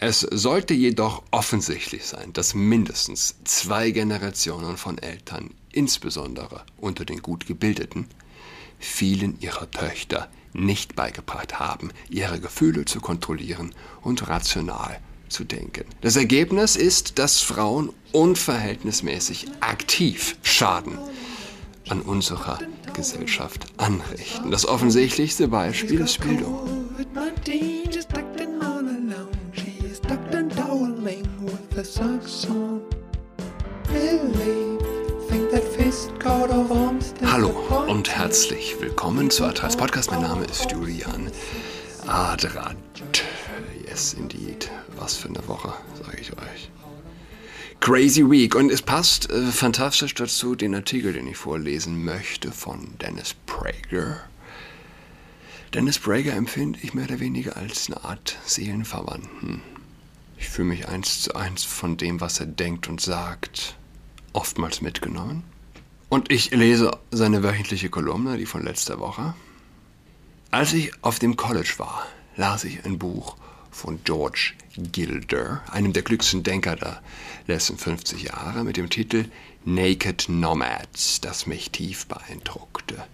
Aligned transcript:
Es 0.00 0.20
sollte 0.20 0.74
jedoch 0.74 1.24
offensichtlich 1.32 2.06
sein, 2.06 2.32
dass 2.32 2.54
mindestens 2.54 3.34
zwei 3.42 3.90
Generationen 3.90 4.76
von 4.76 4.96
Eltern, 4.98 5.50
insbesondere 5.72 6.62
unter 6.76 7.04
den 7.04 7.20
gut 7.20 7.46
gebildeten, 7.46 8.06
vielen 8.78 9.40
ihrer 9.40 9.68
Töchter 9.72 10.28
nicht 10.52 10.94
beigebracht 10.94 11.58
haben, 11.58 11.90
ihre 12.08 12.38
Gefühle 12.38 12.84
zu 12.84 13.00
kontrollieren 13.00 13.74
und 14.00 14.28
rational 14.28 15.00
zu 15.28 15.42
denken. 15.42 15.84
Das 16.00 16.14
Ergebnis 16.14 16.76
ist, 16.76 17.18
dass 17.18 17.40
Frauen 17.40 17.92
unverhältnismäßig 18.12 19.48
aktiv 19.58 20.36
Schaden 20.42 20.96
an 21.88 22.02
unserer 22.02 22.60
Gesellschaft 22.94 23.66
anrichten. 23.78 24.52
Das 24.52 24.64
offensichtlichste 24.64 25.48
Beispiel 25.48 26.00
ist 26.00 26.20
Bildung. 26.20 26.86
Hallo 37.24 37.50
und 37.86 38.10
herzlich 38.10 38.74
willkommen 38.80 39.30
zu 39.30 39.44
Adrats 39.44 39.76
Podcast. 39.76 40.10
Mein 40.10 40.22
Name 40.22 40.44
ist 40.46 40.72
Julian 40.72 41.30
Adrat. 42.08 42.74
Yes, 43.86 44.14
indeed. 44.14 44.68
Was 44.96 45.18
für 45.18 45.28
eine 45.28 45.46
Woche, 45.46 45.72
sage 46.02 46.18
ich 46.20 46.32
euch. 46.32 46.70
Crazy 47.78 48.28
Week. 48.28 48.56
Und 48.56 48.72
es 48.72 48.82
passt 48.82 49.30
äh, 49.30 49.46
fantastisch 49.46 50.14
dazu 50.14 50.56
den 50.56 50.74
Artikel, 50.74 51.12
den 51.12 51.28
ich 51.28 51.36
vorlesen 51.36 52.04
möchte 52.04 52.50
von 52.50 52.98
Dennis 52.98 53.36
Prager. 53.46 54.16
Dennis 55.74 56.00
Prager 56.00 56.32
empfinde 56.32 56.80
ich 56.82 56.92
mehr 56.92 57.04
oder 57.04 57.20
weniger 57.20 57.56
als 57.56 57.86
eine 57.86 58.02
Art 58.02 58.36
Seelenverwandten. 58.44 59.62
Ich 60.38 60.48
fühle 60.48 60.68
mich 60.68 60.88
eins 60.88 61.22
zu 61.22 61.34
eins 61.34 61.64
von 61.64 61.96
dem, 61.96 62.20
was 62.20 62.40
er 62.40 62.46
denkt 62.46 62.88
und 62.88 63.00
sagt, 63.00 63.76
oftmals 64.32 64.80
mitgenommen. 64.80 65.42
Und 66.08 66.30
ich 66.32 66.52
lese 66.52 66.92
seine 67.10 67.42
wöchentliche 67.42 67.90
Kolumne, 67.90 68.38
die 68.38 68.46
von 68.46 68.64
letzter 68.64 68.98
Woche. 68.98 69.34
Als 70.50 70.72
ich 70.72 70.92
auf 71.02 71.18
dem 71.18 71.36
College 71.36 71.74
war, 71.78 72.06
las 72.36 72.64
ich 72.64 72.84
ein 72.84 72.98
Buch 72.98 73.36
von 73.70 74.02
George 74.04 74.52
Gilder, 74.76 75.62
einem 75.70 75.92
der 75.92 76.02
klügsten 76.02 76.42
Denker 76.42 76.76
der 76.76 77.02
letzten 77.46 77.76
50 77.76 78.22
Jahre, 78.22 78.64
mit 78.64 78.76
dem 78.76 78.88
Titel 78.88 79.26
Naked 79.64 80.28
Nomads, 80.28 81.20
das 81.20 81.46
mich 81.46 81.70
tief 81.70 82.06
beeindruckte. 82.06 83.04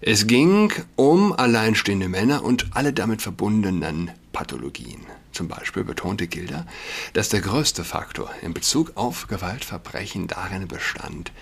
Es 0.00 0.26
ging 0.26 0.72
um 0.96 1.32
alleinstehende 1.32 2.08
Männer 2.08 2.44
und 2.44 2.68
alle 2.74 2.92
damit 2.92 3.20
verbundenen 3.20 4.10
Pathologien. 4.32 5.00
Zum 5.32 5.48
Beispiel 5.48 5.84
betonte 5.84 6.26
Gilder, 6.26 6.66
dass 7.12 7.28
der 7.28 7.40
größte 7.40 7.84
Faktor 7.84 8.30
in 8.42 8.52
Bezug 8.52 8.92
auf 8.96 9.28
Gewaltverbrechen 9.28 10.26
darin 10.26 10.66
bestand, 10.66 11.32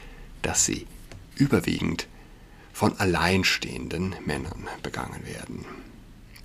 dass 0.42 0.64
sie 0.64 0.86
überwiegend 1.36 2.06
von 2.72 2.98
alleinstehenden 2.98 4.14
Männern 4.24 4.68
begangen 4.82 5.26
werden. 5.26 5.64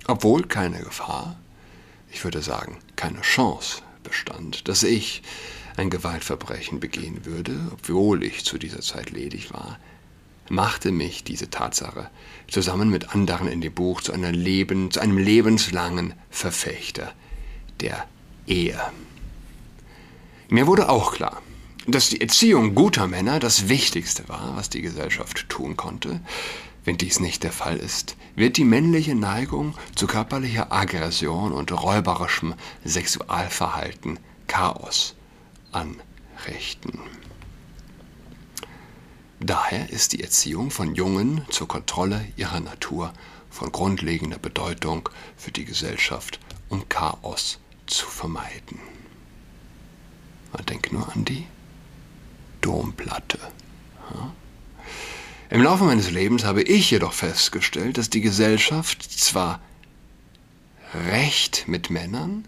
Obwohl 0.06 0.44
keine 0.44 0.80
Gefahr, 0.80 1.38
ich 2.10 2.24
würde 2.24 2.42
sagen 2.42 2.78
keine 2.96 3.20
Chance 3.20 3.82
bestand, 4.02 4.68
dass 4.68 4.82
ich 4.82 5.22
ein 5.76 5.90
Gewaltverbrechen 5.90 6.80
begehen 6.80 7.24
würde, 7.24 7.56
obwohl 7.72 8.22
ich 8.22 8.44
zu 8.44 8.58
dieser 8.58 8.80
Zeit 8.80 9.10
ledig 9.10 9.52
war, 9.52 9.78
machte 10.48 10.92
mich 10.92 11.24
diese 11.24 11.50
Tatsache 11.50 12.10
zusammen 12.48 12.90
mit 12.90 13.14
anderen 13.14 13.48
in 13.48 13.60
dem 13.60 13.72
Buch 13.72 14.00
zu, 14.00 14.12
Leben, 14.12 14.90
zu 14.90 15.00
einem 15.00 15.18
lebenslangen 15.18 16.14
Verfechter 16.30 17.12
der 17.80 18.06
Ehe. 18.46 18.80
Mir 20.48 20.66
wurde 20.66 20.88
auch 20.88 21.12
klar, 21.12 21.42
dass 21.86 22.08
die 22.08 22.20
Erziehung 22.20 22.74
guter 22.74 23.06
Männer 23.06 23.40
das 23.40 23.68
Wichtigste 23.68 24.28
war, 24.28 24.56
was 24.56 24.70
die 24.70 24.82
Gesellschaft 24.82 25.48
tun 25.48 25.76
konnte. 25.76 26.20
Wenn 26.84 26.98
dies 26.98 27.20
nicht 27.20 27.42
der 27.42 27.52
Fall 27.52 27.76
ist, 27.76 28.16
wird 28.36 28.56
die 28.56 28.64
männliche 28.64 29.14
Neigung 29.14 29.74
zu 29.94 30.06
körperlicher 30.06 30.70
Aggression 30.70 31.52
und 31.52 31.72
räuberischem 31.72 32.54
Sexualverhalten 32.84 34.18
Chaos 34.46 35.14
anrichten. 35.72 36.98
Daher 39.40 39.90
ist 39.90 40.12
die 40.12 40.22
Erziehung 40.22 40.70
von 40.70 40.94
Jungen 40.94 41.44
zur 41.50 41.68
Kontrolle 41.68 42.24
ihrer 42.36 42.60
Natur 42.60 43.12
von 43.50 43.72
grundlegender 43.72 44.38
Bedeutung 44.38 45.08
für 45.36 45.52
die 45.52 45.64
Gesellschaft, 45.64 46.40
um 46.68 46.88
Chaos 46.88 47.58
zu 47.94 48.06
vermeiden. 48.06 48.78
Man 50.52 50.66
denkt 50.66 50.92
nur 50.92 51.10
an 51.12 51.24
die 51.24 51.46
Domplatte. 52.60 53.38
Im 55.50 55.62
Laufe 55.62 55.84
meines 55.84 56.10
Lebens 56.10 56.44
habe 56.44 56.62
ich 56.62 56.90
jedoch 56.90 57.12
festgestellt, 57.12 57.98
dass 57.98 58.10
die 58.10 58.20
Gesellschaft 58.20 59.02
zwar 59.02 59.60
Recht 60.94 61.64
mit 61.66 61.90
Männern, 61.90 62.46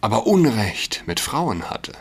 aber 0.00 0.26
Unrecht 0.26 1.04
mit 1.06 1.20
Frauen 1.20 1.70
hatte. 1.70 1.92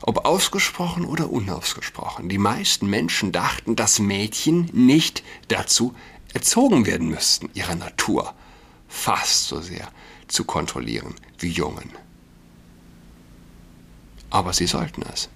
Ob 0.00 0.24
ausgesprochen 0.24 1.04
oder 1.04 1.30
unausgesprochen, 1.30 2.28
die 2.28 2.38
meisten 2.38 2.88
Menschen 2.88 3.32
dachten, 3.32 3.76
dass 3.76 3.98
Mädchen 3.98 4.70
nicht 4.72 5.24
dazu 5.48 5.94
erzogen 6.32 6.86
werden 6.86 7.08
müssten, 7.08 7.50
ihre 7.54 7.76
Natur 7.76 8.34
fast 8.88 9.48
so 9.48 9.60
sehr 9.60 9.88
zu 10.28 10.44
kontrollieren 10.44 11.14
wie 11.38 11.50
Jungen. 11.50 11.90
Aber 14.30 14.52
sie 14.52 14.66
sollten 14.66 15.02
es. 15.02 15.28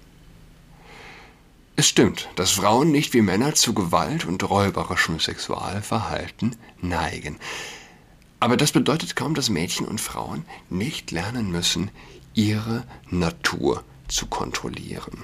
Es 1.75 1.87
stimmt, 1.87 2.29
dass 2.35 2.51
Frauen 2.51 2.91
nicht 2.91 3.13
wie 3.13 3.21
Männer 3.21 3.55
zu 3.55 3.73
Gewalt 3.73 4.25
und 4.25 4.47
räuberischem 4.47 5.19
Sexualverhalten 5.19 6.55
neigen. 6.81 7.37
Aber 8.39 8.57
das 8.57 8.71
bedeutet 8.71 9.15
kaum, 9.15 9.33
dass 9.33 9.49
Mädchen 9.49 9.87
und 9.87 9.99
Frauen 9.99 10.45
nicht 10.69 11.11
lernen 11.11 11.49
müssen, 11.49 11.89
ihre 12.35 12.83
Natur 13.09 13.83
zu 14.07 14.27
kontrollieren. 14.27 15.23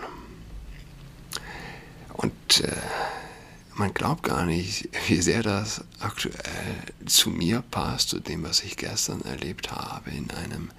Und 2.14 2.62
äh, 2.62 2.76
man 3.80 3.94
glaubt 3.94 4.24
gar 4.24 4.46
nicht, 4.46 4.90
wie 5.08 5.22
sehr 5.22 5.42
das 5.42 5.84
aktuell 6.00 6.76
zu 7.06 7.30
mir 7.30 7.64
passt, 7.72 8.10
zu 8.10 8.20
dem, 8.20 8.44
was 8.44 8.62
ich 8.62 8.78
gestern 8.78 9.22
erlebt 9.22 9.72
habe, 9.72 10.12
in 10.12 10.30
einem 10.32 10.70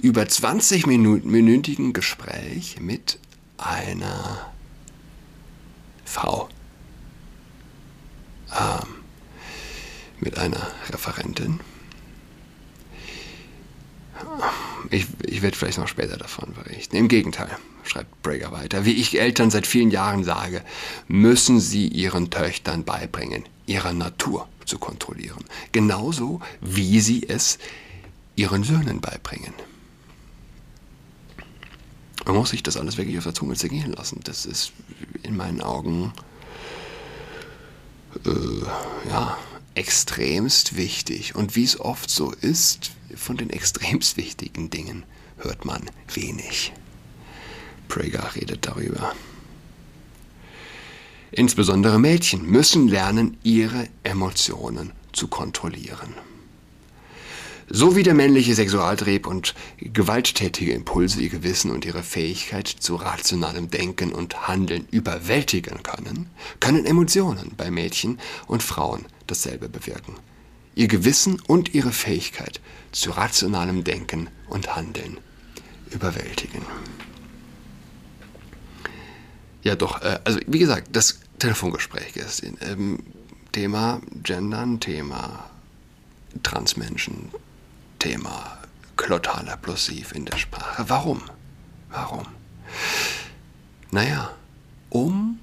über 0.00 0.22
20-minütigen 0.22 1.92
Gespräch 1.92 2.80
mit 2.80 3.18
einer 3.58 4.52
Frau, 6.04 6.48
ähm, 8.58 8.88
mit 10.20 10.38
einer 10.38 10.70
Referentin. 10.88 11.60
Ich, 14.90 15.06
ich 15.26 15.42
werde 15.42 15.56
vielleicht 15.56 15.78
noch 15.78 15.88
später 15.88 16.16
davon 16.16 16.54
berichten. 16.54 16.96
Im 16.96 17.08
Gegenteil, 17.08 17.56
schreibt 17.90 18.22
Brager 18.22 18.52
weiter, 18.52 18.84
wie 18.84 18.92
ich 18.92 19.20
Eltern 19.20 19.50
seit 19.50 19.66
vielen 19.66 19.90
Jahren 19.90 20.22
sage, 20.22 20.62
müssen 21.08 21.58
sie 21.58 21.88
ihren 21.88 22.30
Töchtern 22.30 22.84
beibringen, 22.84 23.44
ihre 23.66 23.92
Natur 23.92 24.48
zu 24.64 24.78
kontrollieren. 24.78 25.44
Genauso 25.72 26.40
wie 26.60 27.00
sie 27.00 27.28
es 27.28 27.58
ihren 28.36 28.62
Söhnen 28.62 29.00
beibringen. 29.00 29.52
Man 32.24 32.36
muss 32.36 32.50
sich 32.50 32.62
das 32.62 32.76
alles 32.76 32.96
wirklich 32.96 33.18
auf 33.18 33.24
der 33.24 33.34
Zunge 33.34 33.54
zergehen 33.54 33.92
lassen. 33.92 34.20
Das 34.22 34.46
ist 34.46 34.72
in 35.24 35.36
meinen 35.36 35.60
Augen 35.60 36.12
äh, 38.24 39.08
ja, 39.08 39.36
extremst 39.74 40.76
wichtig. 40.76 41.34
Und 41.34 41.56
wie 41.56 41.64
es 41.64 41.80
oft 41.80 42.08
so 42.08 42.30
ist, 42.30 42.92
von 43.16 43.36
den 43.36 43.50
extremst 43.58 44.16
wichtigen 44.16 44.70
Dingen 44.70 45.02
hört 45.38 45.64
man 45.64 45.82
wenig. 46.14 46.72
Prager 47.90 48.34
redet 48.34 48.66
darüber. 48.66 49.12
Insbesondere 51.32 51.98
Mädchen 51.98 52.46
müssen 52.46 52.88
lernen, 52.88 53.36
ihre 53.42 53.86
Emotionen 54.02 54.92
zu 55.12 55.28
kontrollieren. 55.28 56.14
So 57.72 57.94
wie 57.94 58.02
der 58.02 58.14
männliche 58.14 58.56
Sexualtrieb 58.56 59.28
und 59.28 59.54
gewalttätige 59.78 60.72
Impulse 60.72 61.20
ihr 61.20 61.28
Gewissen 61.28 61.70
und 61.70 61.84
ihre 61.84 62.02
Fähigkeit 62.02 62.66
zu 62.66 62.96
rationalem 62.96 63.70
Denken 63.70 64.12
und 64.12 64.48
Handeln 64.48 64.88
überwältigen 64.90 65.84
können, 65.84 66.26
können 66.58 66.84
Emotionen 66.84 67.52
bei 67.56 67.70
Mädchen 67.70 68.18
und 68.48 68.64
Frauen 68.64 69.04
dasselbe 69.28 69.68
bewirken. 69.68 70.16
Ihr 70.74 70.88
Gewissen 70.88 71.38
und 71.46 71.72
ihre 71.72 71.92
Fähigkeit 71.92 72.60
zu 72.90 73.12
rationalem 73.12 73.84
Denken 73.84 74.30
und 74.48 74.74
Handeln 74.74 75.18
überwältigen. 75.92 76.62
Ja, 79.62 79.76
doch, 79.76 80.02
äh, 80.02 80.18
also 80.24 80.40
wie 80.46 80.58
gesagt, 80.58 80.88
das 80.92 81.20
Telefongespräch 81.38 82.16
ist 82.16 82.42
ähm, 82.60 83.00
Thema 83.52 84.00
Gendern, 84.22 84.80
Thema 84.80 85.50
Transmenschen, 86.42 87.30
Thema 87.98 88.58
Glottal 88.96 89.56
Plosiv 89.60 90.12
in 90.12 90.24
der 90.24 90.36
Sprache. 90.36 90.84
Warum? 90.88 91.22
Warum? 91.90 92.26
Naja, 93.90 94.30
um 94.90 95.38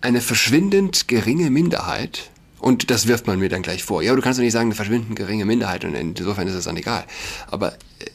eine 0.00 0.20
verschwindend 0.20 1.08
geringe 1.08 1.50
Minderheit, 1.50 2.30
und 2.58 2.90
das 2.90 3.08
wirft 3.08 3.26
man 3.26 3.40
mir 3.40 3.48
dann 3.48 3.62
gleich 3.62 3.82
vor. 3.82 4.02
Ja, 4.02 4.14
du 4.14 4.22
kannst 4.22 4.38
doch 4.38 4.44
nicht 4.44 4.52
sagen, 4.52 4.68
eine 4.68 4.74
verschwindend 4.76 5.16
geringe 5.16 5.44
Minderheit, 5.44 5.84
und 5.84 5.94
insofern 5.94 6.46
ist 6.46 6.54
es 6.54 6.64
dann 6.64 6.76
egal. 6.76 7.04
Aber 7.48 7.72
äh, 7.72 8.10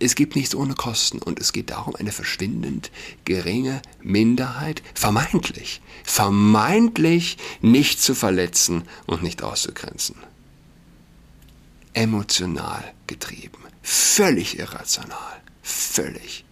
es 0.00 0.14
gibt 0.14 0.34
nichts 0.34 0.54
ohne 0.54 0.74
Kosten 0.74 1.18
und 1.18 1.38
es 1.38 1.52
geht 1.52 1.70
darum, 1.70 1.94
eine 1.94 2.10
verschwindend 2.10 2.90
geringe 3.24 3.82
Minderheit 4.02 4.82
vermeintlich, 4.94 5.82
vermeintlich 6.04 7.36
nicht 7.60 8.00
zu 8.00 8.14
verletzen 8.14 8.84
und 9.06 9.22
nicht 9.22 9.42
auszugrenzen. 9.42 10.16
Emotional 11.92 12.92
getrieben, 13.06 13.62
völlig 13.82 14.58
irrational, 14.58 15.42
völlig. 15.62 16.44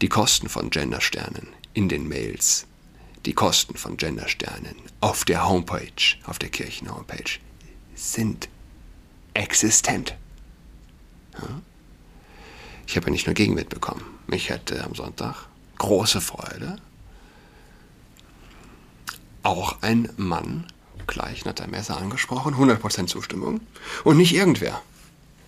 Die 0.00 0.08
Kosten 0.08 0.48
von 0.48 0.70
Gendersternen 0.70 1.48
in 1.72 1.88
den 1.88 2.08
Mails, 2.08 2.66
die 3.26 3.32
Kosten 3.32 3.76
von 3.76 3.96
Gendersternen 3.96 4.74
auf 5.00 5.24
der 5.24 5.48
Homepage, 5.48 6.16
auf 6.24 6.38
der 6.38 6.48
Kirchen-Homepage 6.48 7.38
sind 7.94 8.48
existent. 9.34 10.16
Ja? 11.34 11.62
Ich 12.86 12.96
habe 12.96 13.06
ja 13.06 13.12
nicht 13.12 13.26
nur 13.26 13.34
Gegenwind 13.34 13.68
bekommen. 13.68 14.04
Mich 14.26 14.48
hätte 14.48 14.82
am 14.84 14.94
Sonntag 14.94 15.48
große 15.78 16.20
Freude 16.20 16.78
auch 19.42 19.80
ein 19.82 20.08
Mann 20.16 20.66
gleich 21.06 21.44
nach 21.44 21.54
der 21.54 21.68
Messe 21.68 21.96
angesprochen, 21.96 22.54
100% 22.54 23.06
Zustimmung 23.06 23.60
und 24.04 24.16
nicht 24.16 24.34
irgendwer. 24.34 24.82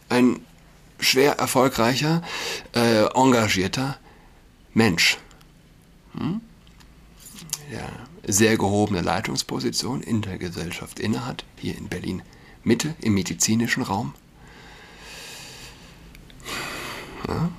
Ein 0.08 0.40
schwer 1.00 1.38
erfolgreicher, 1.38 2.22
äh, 2.74 3.04
engagierter 3.14 3.98
Mensch. 4.72 5.18
Hm? 6.16 6.40
Ja, 7.72 7.88
sehr 8.26 8.56
gehobene 8.56 9.02
Leitungsposition 9.02 10.00
in 10.00 10.22
der 10.22 10.38
Gesellschaft 10.38 11.00
innehat, 11.00 11.44
hier 11.56 11.76
in 11.76 11.88
Berlin 11.88 12.22
Mitte 12.62 12.94
im 13.00 13.14
medizinischen 13.14 13.82
Raum. 13.82 14.14
Ja? 17.26 17.50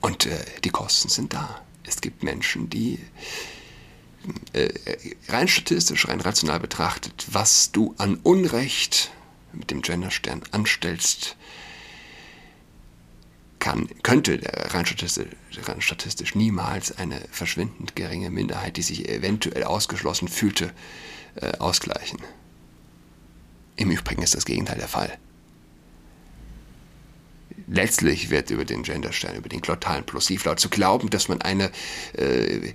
Und 0.00 0.26
äh, 0.26 0.44
die 0.64 0.70
Kosten 0.70 1.08
sind 1.08 1.32
da. 1.32 1.60
Es 1.84 2.00
gibt 2.00 2.22
Menschen, 2.22 2.70
die 2.70 2.98
äh, 4.52 4.68
rein 5.28 5.48
statistisch, 5.48 6.08
rein 6.08 6.20
rational 6.20 6.60
betrachtet, 6.60 7.26
was 7.30 7.72
du 7.72 7.94
an 7.98 8.16
Unrecht 8.22 9.10
mit 9.52 9.70
dem 9.70 9.82
Genderstern 9.82 10.42
anstellst, 10.52 11.36
kann, 13.58 13.88
könnte 14.02 14.40
rein 14.72 14.86
statistisch, 14.86 15.26
rein 15.64 15.80
statistisch 15.80 16.34
niemals 16.34 16.96
eine 16.96 17.20
verschwindend 17.30 17.96
geringe 17.96 18.30
Minderheit, 18.30 18.76
die 18.76 18.82
sich 18.82 19.08
eventuell 19.08 19.64
ausgeschlossen 19.64 20.28
fühlte, 20.28 20.72
äh, 21.36 21.56
ausgleichen. 21.58 22.20
Im 23.76 23.90
Übrigen 23.90 24.22
ist 24.22 24.34
das 24.34 24.44
Gegenteil 24.44 24.78
der 24.78 24.88
Fall 24.88 25.18
letztlich 27.68 28.30
wird 28.30 28.50
über 28.50 28.64
den 28.64 28.82
Genderstern, 28.82 29.36
über 29.36 29.48
den 29.48 29.60
glottalen 29.60 30.04
Plosivlaut 30.04 30.58
zu 30.58 30.68
glauben, 30.68 31.10
dass 31.10 31.28
man 31.28 31.42
eine, 31.42 31.70
äh, 32.14 32.72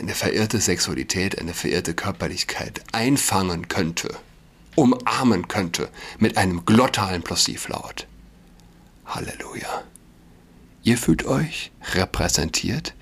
eine 0.00 0.14
verirrte 0.14 0.60
Sexualität, 0.60 1.38
eine 1.38 1.54
verirrte 1.54 1.94
Körperlichkeit 1.94 2.82
einfangen 2.92 3.68
könnte, 3.68 4.16
umarmen 4.74 5.48
könnte 5.48 5.88
mit 6.18 6.36
einem 6.36 6.64
glottalen 6.64 7.22
Plosivlaut. 7.22 8.06
Halleluja. 9.06 9.84
Ihr 10.82 10.98
fühlt 10.98 11.24
euch 11.24 11.72
repräsentiert, 11.94 12.94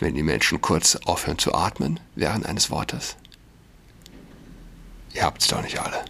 wenn 0.00 0.14
die 0.14 0.22
Menschen 0.22 0.60
kurz 0.60 0.96
aufhören 0.96 1.38
zu 1.38 1.54
atmen 1.54 1.98
während 2.14 2.44
eines 2.44 2.70
Wortes? 2.70 3.16
Ihr 5.14 5.22
habt's 5.22 5.48
doch 5.48 5.62
nicht 5.62 5.78
alle. 5.78 6.04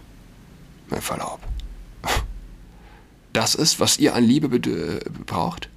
Mein 0.89 1.01
Verlaub 1.01 1.39
das 3.33 3.55
ist, 3.55 3.79
was 3.79 3.97
ihr 3.97 4.15
an 4.15 4.23
Liebe 4.23 4.47
braucht? 5.25 5.69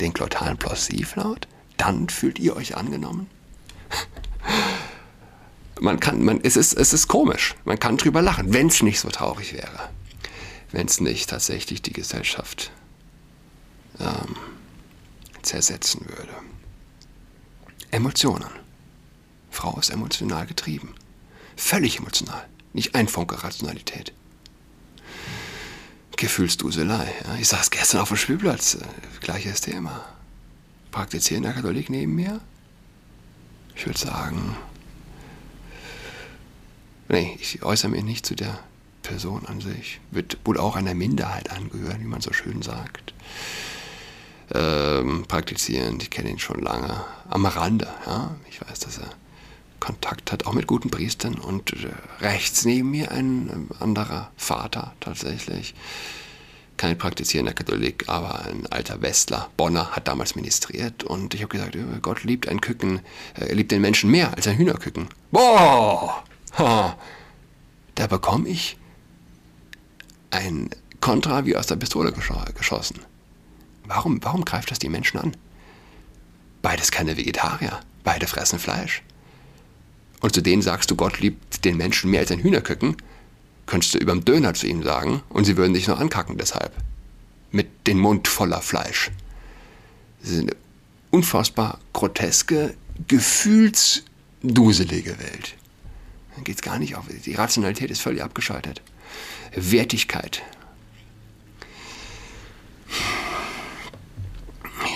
Den 0.00 0.12
glottalen 0.12 0.58
Plosivlaut? 0.58 1.46
Dann 1.76 2.08
fühlt 2.08 2.38
ihr 2.38 2.56
euch 2.56 2.76
angenommen? 2.76 3.28
man 5.80 6.00
kann, 6.00 6.22
man, 6.24 6.40
es, 6.42 6.56
ist, 6.56 6.74
es 6.74 6.92
ist 6.92 7.08
komisch. 7.08 7.54
Man 7.64 7.78
kann 7.78 7.96
drüber 7.96 8.20
lachen, 8.20 8.52
wenn 8.52 8.66
es 8.66 8.82
nicht 8.82 9.00
so 9.00 9.08
traurig 9.08 9.54
wäre. 9.54 9.90
Wenn 10.72 10.86
es 10.86 11.00
nicht 11.00 11.30
tatsächlich 11.30 11.82
die 11.82 11.92
Gesellschaft 11.92 12.72
ähm, 14.00 14.36
zersetzen 15.42 16.06
würde. 16.08 16.34
Emotionen. 17.92 18.50
Frau 19.50 19.78
ist 19.78 19.90
emotional 19.90 20.46
getrieben. 20.46 20.94
Völlig 21.56 21.98
emotional. 21.98 22.44
Nicht 22.72 22.96
ein 22.96 23.06
Funke 23.06 23.44
Rationalität. 23.44 24.12
Gefühlsduselei. 26.16 27.12
Ja. 27.26 27.36
Ich 27.36 27.48
saß 27.48 27.70
gestern 27.70 28.00
auf 28.00 28.08
dem 28.08 28.16
Spielplatz, 28.16 28.74
äh, 28.74 28.78
gleiches 29.20 29.60
Thema. 29.60 30.04
Praktizierender 30.90 31.52
Katholik 31.52 31.90
neben 31.90 32.14
mir? 32.14 32.40
Ich 33.76 33.86
würde 33.86 33.98
sagen, 33.98 34.56
nee, 37.08 37.36
ich 37.40 37.62
äußere 37.62 37.90
mich 37.90 38.04
nicht 38.04 38.26
zu 38.26 38.34
der 38.34 38.60
Person 39.02 39.46
an 39.46 39.60
sich. 39.60 40.00
Wird 40.10 40.38
wohl 40.44 40.58
auch 40.58 40.76
einer 40.76 40.94
Minderheit 40.94 41.50
angehören, 41.50 42.00
wie 42.00 42.06
man 42.06 42.20
so 42.20 42.32
schön 42.32 42.62
sagt. 42.62 43.14
Ähm, 44.52 45.24
praktizierend, 45.26 46.02
ich 46.02 46.10
kenne 46.10 46.30
ihn 46.30 46.38
schon 46.38 46.60
lange. 46.60 47.04
Am 47.28 47.46
Rande, 47.46 47.88
ja. 48.06 48.36
Ich 48.48 48.60
weiß, 48.60 48.78
dass 48.80 48.98
er 48.98 49.10
Kontakt 49.84 50.32
hat, 50.32 50.46
auch 50.46 50.54
mit 50.54 50.66
guten 50.66 50.88
Priestern. 50.88 51.34
Und 51.34 51.74
äh, 51.74 52.24
rechts 52.24 52.64
neben 52.64 52.90
mir 52.90 53.10
ein 53.10 53.50
ähm, 53.52 53.68
anderer 53.80 54.30
Vater 54.34 54.94
tatsächlich. 54.98 55.74
Kein 56.78 56.96
praktizierender 56.96 57.52
Katholik, 57.52 58.08
aber 58.08 58.46
ein 58.46 58.66
alter 58.68 59.02
Westler. 59.02 59.50
Bonner 59.58 59.90
hat 59.90 60.08
damals 60.08 60.36
ministriert 60.36 61.04
und 61.04 61.34
ich 61.34 61.42
habe 61.42 61.50
gesagt, 61.50 61.76
Gott 62.00 62.24
liebt 62.24 62.48
ein 62.48 62.62
Küken, 62.62 63.00
äh, 63.38 63.44
er 63.44 63.54
liebt 63.54 63.72
den 63.72 63.82
Menschen 63.82 64.10
mehr 64.10 64.34
als 64.34 64.48
ein 64.48 64.56
Hühnerküken. 64.56 65.08
Boah! 65.30 66.24
Ha. 66.56 66.96
Da 67.94 68.06
bekomme 68.06 68.48
ich 68.48 68.78
ein 70.30 70.70
Kontra 71.00 71.44
wie 71.44 71.56
aus 71.56 71.66
der 71.66 71.76
Pistole 71.76 72.10
geschossen. 72.12 73.00
Warum, 73.86 74.24
warum 74.24 74.46
greift 74.46 74.70
das 74.70 74.78
die 74.78 74.88
Menschen 74.88 75.20
an? 75.20 75.36
Beides 76.62 76.90
keine 76.90 77.18
Vegetarier, 77.18 77.80
beide 78.02 78.26
fressen 78.26 78.58
Fleisch 78.58 79.02
und 80.24 80.34
zu 80.34 80.40
denen 80.40 80.62
sagst 80.62 80.90
du, 80.90 80.96
Gott 80.96 81.20
liebt 81.20 81.66
den 81.66 81.76
Menschen 81.76 82.10
mehr 82.10 82.20
als 82.20 82.30
ein 82.30 82.38
Hühnerküken, 82.38 82.96
könntest 83.66 83.92
du 83.92 83.98
überm 83.98 84.24
Döner 84.24 84.54
zu 84.54 84.66
ihm 84.66 84.82
sagen 84.82 85.22
und 85.28 85.44
sie 85.44 85.58
würden 85.58 85.74
dich 85.74 85.86
noch 85.86 86.00
ankacken 86.00 86.38
deshalb. 86.38 86.72
Mit 87.50 87.86
dem 87.86 87.98
Mund 87.98 88.26
voller 88.26 88.62
Fleisch. 88.62 89.10
Das 90.22 90.30
ist 90.30 90.40
eine 90.40 90.56
unfassbar 91.10 91.78
groteske, 91.92 92.74
gefühlsduselige 93.06 95.18
Welt. 95.18 95.56
Dann 96.34 96.44
geht 96.44 96.56
es 96.56 96.62
gar 96.62 96.78
nicht 96.78 96.96
auf. 96.96 97.04
Die 97.26 97.34
Rationalität 97.34 97.90
ist 97.90 98.00
völlig 98.00 98.22
abgeschaltet. 98.22 98.80
Wertigkeit. 99.54 100.40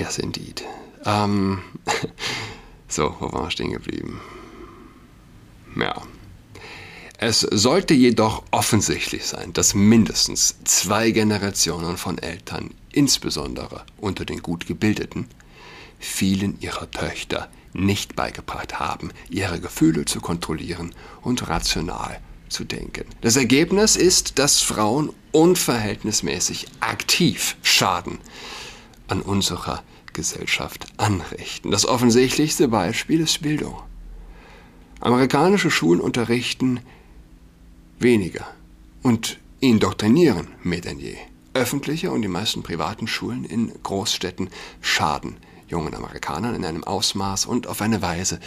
Yes, 0.00 0.16
indeed. 0.16 0.64
Ähm, 1.04 1.58
so, 2.88 3.14
wo 3.20 3.30
waren 3.30 3.44
wir 3.44 3.50
stehen 3.50 3.72
geblieben? 3.72 4.22
Ja. 5.78 6.02
Es 7.20 7.40
sollte 7.40 7.94
jedoch 7.94 8.44
offensichtlich 8.52 9.26
sein, 9.26 9.52
dass 9.52 9.74
mindestens 9.74 10.56
zwei 10.64 11.10
Generationen 11.10 11.96
von 11.96 12.18
Eltern, 12.18 12.74
insbesondere 12.92 13.84
unter 13.96 14.24
den 14.24 14.40
gut 14.40 14.66
gebildeten, 14.66 15.26
vielen 15.98 16.60
ihrer 16.60 16.88
Töchter 16.90 17.48
nicht 17.72 18.14
beigebracht 18.14 18.78
haben, 18.78 19.10
ihre 19.28 19.60
Gefühle 19.60 20.04
zu 20.04 20.20
kontrollieren 20.20 20.94
und 21.22 21.48
rational 21.48 22.20
zu 22.48 22.64
denken. 22.64 23.04
Das 23.20 23.36
Ergebnis 23.36 23.96
ist, 23.96 24.38
dass 24.38 24.60
Frauen 24.60 25.12
unverhältnismäßig 25.32 26.66
aktiv 26.80 27.56
Schaden 27.62 28.18
an 29.08 29.22
unserer 29.22 29.82
Gesellschaft 30.12 30.86
anrichten. 30.96 31.70
Das 31.72 31.84
offensichtlichste 31.84 32.68
Beispiel 32.68 33.20
ist 33.20 33.42
Bildung. 33.42 33.87
Amerikanische 35.00 35.70
Schulen 35.70 36.00
unterrichten 36.00 36.80
weniger 37.98 38.46
und 39.02 39.38
indoktrinieren 39.60 40.48
mehr 40.62 40.80
denn 40.80 40.98
je. 40.98 41.16
Öffentliche 41.54 42.10
und 42.10 42.22
die 42.22 42.28
meisten 42.28 42.62
privaten 42.62 43.06
Schulen 43.06 43.44
in 43.44 43.72
Großstädten 43.82 44.50
schaden 44.80 45.36
jungen 45.68 45.94
Amerikanern 45.94 46.54
in 46.54 46.64
einem 46.64 46.82
Ausmaß 46.82 47.46
und 47.46 47.66
auf 47.66 47.82
eine 47.82 48.00
Weise, 48.02 48.40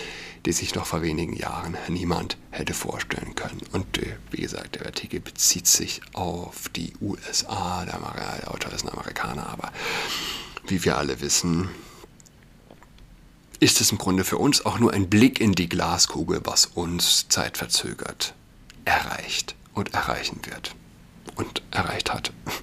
die 0.46 0.52
sich 0.52 0.76
noch 0.76 0.86
vor 0.86 1.02
wenigen 1.02 1.34
Jahren 1.34 1.78
niemand 1.88 2.38
hätte 2.50 2.74
vorstellen 2.74 3.36
können. 3.36 3.62
Und 3.72 4.00
äh, 4.00 4.16
wie 4.32 4.42
gesagt, 4.42 4.76
der 4.76 4.88
Artikel 4.88 5.20
bezieht 5.20 5.68
sich 5.68 6.02
auf 6.14 6.70
die 6.70 6.94
USA, 7.00 7.86
der, 7.86 8.00
der 8.40 8.52
Autor 8.52 8.74
ist 8.74 8.84
ein 8.84 8.90
Amerikaner, 8.92 9.48
aber 9.50 9.72
wie 10.68 10.84
wir 10.84 10.98
alle 10.98 11.22
wissen, 11.22 11.70
ist 13.62 13.80
es 13.80 13.92
im 13.92 14.00
Grunde 14.00 14.24
für 14.24 14.38
uns 14.38 14.66
auch 14.66 14.80
nur 14.80 14.92
ein 14.92 15.08
Blick 15.08 15.40
in 15.40 15.54
die 15.54 15.70
Glaskugel, 15.70 16.42
was 16.44 16.66
uns 16.66 17.28
zeitverzögert 17.30 18.34
erreicht 18.86 19.56
und 19.74 19.94
erreichen 19.94 20.42
wird 20.46 20.76
und 21.36 21.62
erreicht 21.72 22.14
hat. 22.14 22.34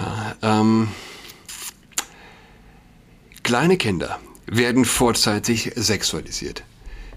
Ja, 0.00 0.34
ähm, 0.40 0.88
kleine 3.42 3.76
Kinder 3.76 4.18
werden 4.46 4.86
vorzeitig 4.86 5.70
sexualisiert. 5.76 6.64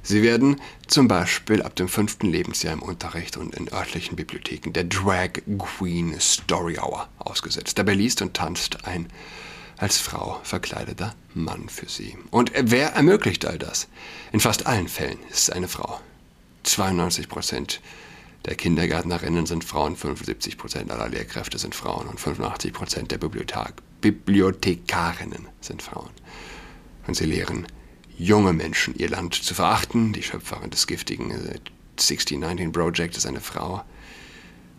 Sie 0.03 0.21
werden 0.21 0.61
zum 0.85 1.07
Beispiel 1.07 1.63
ab 1.63 1.77
dem 1.77 1.87
fünften 1.87 2.27
Lebensjahr 2.27 2.73
im 2.73 2.81
Unterricht 2.83 3.37
und 3.37 3.55
in 3.55 3.71
örtlichen 3.71 4.17
Bibliotheken 4.17 4.73
der 4.73 4.83
Drag 4.83 5.29
Queen 5.57 6.19
Story 6.19 6.77
Hour 6.77 7.07
ausgesetzt. 7.17 7.79
Dabei 7.79 7.93
liest 7.93 8.21
und 8.21 8.33
tanzt 8.33 8.85
ein 8.85 9.07
als 9.77 9.97
Frau 9.97 10.39
verkleideter 10.43 11.15
Mann 11.33 11.69
für 11.69 11.89
sie. 11.89 12.17
Und 12.31 12.51
wer 12.55 12.93
ermöglicht 12.93 13.45
all 13.45 13.57
das? 13.57 13.87
In 14.31 14.39
fast 14.39 14.67
allen 14.67 14.87
Fällen 14.87 15.19
ist 15.29 15.39
es 15.39 15.49
eine 15.49 15.67
Frau. 15.67 15.99
92 16.63 17.29
Prozent 17.29 17.81
der 18.45 18.55
Kindergärtnerinnen 18.55 19.45
sind 19.45 19.63
Frauen, 19.63 19.95
75 19.95 20.57
Prozent 20.57 20.91
aller 20.91 21.09
Lehrkräfte 21.09 21.57
sind 21.57 21.73
Frauen 21.73 22.07
und 22.07 22.19
85 22.19 22.73
Prozent 22.73 23.11
der 23.11 23.17
Bibliothek 23.17 23.73
Bibliothekarinnen 24.01 25.47
sind 25.61 25.81
Frauen. 25.81 26.11
Und 27.07 27.15
sie 27.15 27.25
lehren 27.25 27.65
junge 28.17 28.53
Menschen 28.53 28.95
ihr 28.95 29.09
Land 29.09 29.33
zu 29.33 29.55
verachten. 29.55 30.13
Die 30.13 30.21
Schöpferin 30.21 30.69
des 30.69 30.85
giftigen 30.85 31.31
1619 31.31 32.71
Project 32.71 33.17
ist 33.17 33.25
eine 33.25 33.41
Frau, 33.41 33.83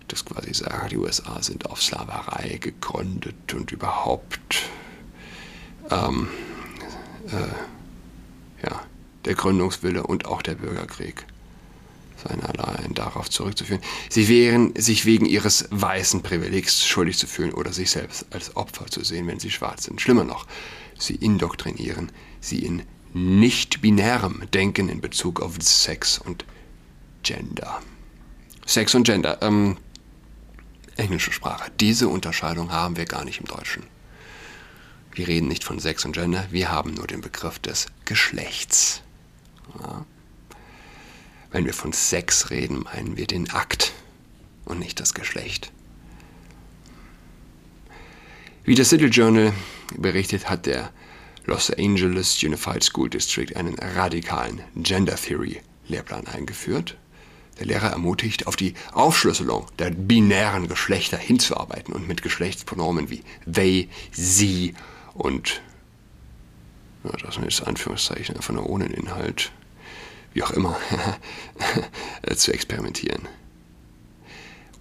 das 0.09 0.25
quasi 0.25 0.55
sagt, 0.55 0.93
die 0.93 0.97
USA 0.97 1.43
sind 1.43 1.67
auf 1.67 1.83
Sklaverei 1.83 2.59
gegründet 2.61 3.53
und 3.53 3.73
überhaupt 3.73 4.63
ähm, 5.91 6.29
äh, 7.29 8.67
ja, 8.67 8.83
der 9.25 9.35
Gründungswille 9.35 10.03
und 10.03 10.27
auch 10.27 10.43
der 10.43 10.55
Bürgerkrieg 10.55 11.27
seien 12.17 12.43
allein 12.43 12.95
darauf 12.95 13.29
zurückzuführen. 13.29 13.83
Sie 14.09 14.29
wären 14.29 14.75
sich 14.77 15.05
wegen 15.05 15.27
ihres 15.27 15.69
weißen 15.71 16.23
Privilegs 16.23 16.87
schuldig 16.87 17.19
zu 17.19 17.27
fühlen 17.27 17.53
oder 17.53 17.73
sich 17.73 17.91
selbst 17.91 18.27
als 18.31 18.57
Opfer 18.57 18.87
zu 18.87 19.05
sehen, 19.05 19.27
wenn 19.27 19.41
sie 19.41 19.51
schwarz 19.51 19.85
sind. 19.85 20.01
Schlimmer 20.01 20.25
noch, 20.25 20.47
sie 20.99 21.15
indoktrinieren 21.15 22.11
sie 22.41 22.61
in 22.61 22.83
nicht-binärem 23.13 24.43
Denken 24.53 24.89
in 24.89 25.01
Bezug 25.01 25.41
auf 25.41 25.57
Sex 25.61 26.19
und 26.19 26.45
Gender. 27.23 27.81
Sex 28.67 28.95
und 28.95 29.05
Gender, 29.05 29.39
ähm, 29.43 29.77
englische 30.97 31.33
Sprache. 31.33 31.71
Diese 31.81 32.09
Unterscheidung 32.09 32.73
haben 32.73 32.97
wir 32.97 33.05
gar 33.05 33.25
nicht 33.25 33.41
im 33.41 33.47
Deutschen. 33.47 33.85
Wir 35.17 35.29
reden 35.29 35.49
nicht 35.49 35.65
von 35.65 35.79
Sex 35.79 36.05
und 36.05 36.13
Gender, 36.13 36.47
wir 36.51 36.71
haben 36.71 36.93
nur 36.93 37.07
den 37.07 37.23
Begriff 37.23 37.59
des 37.59 37.87
Geschlechts. 38.05 39.01
Ja. 39.81 40.05
Wenn 41.51 41.65
wir 41.65 41.73
von 41.73 41.95
Sex 41.95 42.51
reden, 42.51 42.81
meinen 42.81 43.17
wir 43.17 43.27
den 43.27 43.49
Akt 43.49 43.95
und 44.67 44.79
nicht 44.79 45.01
das 45.01 45.15
Geschlecht. 45.15 45.73
Wie 48.65 48.75
das 48.75 48.91
City 48.91 49.07
Journal 49.07 49.55
berichtet, 49.97 50.51
hat 50.51 50.67
der 50.67 50.93
Los 51.47 51.71
Angeles 51.71 52.43
Unified 52.43 52.85
School 52.85 53.09
District 53.09 53.57
einen 53.57 53.79
radikalen 53.79 54.61
Gender 54.75 55.17
Theory 55.17 55.63
Lehrplan 55.89 56.27
eingeführt. 56.27 56.99
Der 57.59 57.65
Lehrer 57.65 57.89
ermutigt, 57.89 58.47
auf 58.47 58.57
die 58.57 58.75
Aufschlüsselung 58.93 59.67
der 59.79 59.93
binären 59.93 60.69
Geschlechter 60.69 61.17
hinzuarbeiten 61.17 61.95
und 61.95 62.07
mit 62.07 62.21
Geschlechtspronomen 62.21 63.09
wie 63.09 63.23
they, 63.51 63.89
sie 64.13 64.75
und 65.17 65.63
ja, 67.05 67.11
das 67.23 67.37
jetzt 67.37 67.67
Anführungszeichen 67.67 68.37
einfach 68.37 68.55
nur 68.55 68.69
ohne 68.69 68.87
Inhalt 68.87 69.53
wie 70.37 70.43
auch 70.43 70.51
immer, 70.51 70.77
zu 72.37 72.53
experimentieren. 72.53 73.27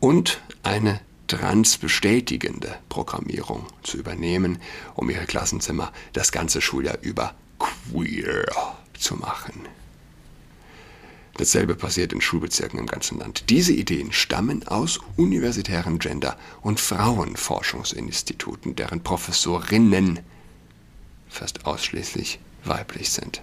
Und 0.02 0.42
eine 0.64 1.00
transbestätigende 1.28 2.78
Programmierung 2.90 3.66
zu 3.82 3.98
übernehmen, 3.98 4.60
um 4.96 5.10
ihre 5.10 5.26
Klassenzimmer 5.26 5.94
das 6.12 6.34
ganze 6.34 6.60
Schuljahr 6.60 6.98
über 7.02 7.34
queer 7.58 8.76
zu 9.00 9.16
machen. 9.16 9.66
Dasselbe 11.38 11.76
passiert 11.76 12.14
in 12.14 12.22
Schulbezirken 12.22 12.80
im 12.80 12.86
ganzen 12.86 13.20
Land. 13.20 13.50
Diese 13.50 13.74
Ideen 13.74 14.14
stammen 14.14 14.66
aus 14.68 15.00
universitären 15.18 16.00
Gender- 16.00 16.38
und 16.62 16.80
Frauenforschungsinstituten, 16.80 18.76
deren 18.76 19.04
Professorinnen 19.04 20.20
fast 21.28 21.66
ausschließlich 21.66 22.40
weiblich 22.64 23.10
sind. 23.10 23.42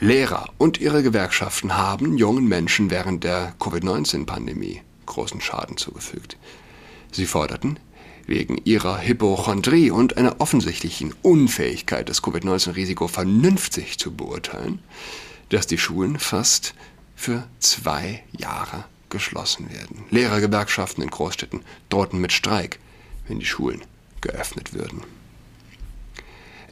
Lehrer 0.00 0.48
und 0.58 0.80
ihre 0.80 1.02
Gewerkschaften 1.02 1.76
haben 1.76 2.16
jungen 2.16 2.46
Menschen 2.46 2.90
während 2.90 3.24
der 3.24 3.54
Covid-19-Pandemie 3.58 4.82
großen 5.06 5.40
Schaden 5.40 5.76
zugefügt. 5.76 6.36
Sie 7.10 7.26
forderten, 7.26 7.78
wegen 8.26 8.58
ihrer 8.64 9.00
Hypochondrie 9.02 9.90
und 9.90 10.16
einer 10.16 10.40
offensichtlichen 10.40 11.14
Unfähigkeit, 11.22 12.08
das 12.08 12.22
Covid-19-Risiko 12.22 13.08
vernünftig 13.08 13.98
zu 13.98 14.12
beurteilen, 14.12 14.80
dass 15.48 15.66
die 15.66 15.78
Schulen 15.78 16.18
fast 16.18 16.74
für 17.14 17.44
zwei 17.60 18.22
Jahre 18.32 18.84
geschlossen 19.10 19.70
werden. 19.70 20.04
Lehrergewerkschaften 20.10 21.02
in 21.02 21.10
Großstädten 21.10 21.62
drohten 21.88 22.20
mit 22.20 22.32
Streik, 22.32 22.78
wenn 23.28 23.38
die 23.38 23.46
Schulen 23.46 23.82
geöffnet 24.20 24.74
würden. 24.74 25.02